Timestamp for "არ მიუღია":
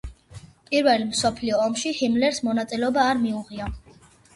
3.13-3.75